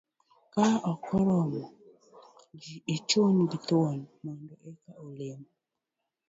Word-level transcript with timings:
ka 0.53 0.65
ok 0.91 1.03
oromo, 1.19 1.63
ji 2.61 2.75
ichuno 2.95 3.41
gi 3.51 3.59
thuon 3.67 3.99
mondo 4.23 4.53
eka 4.69 4.91
olem 5.05 5.41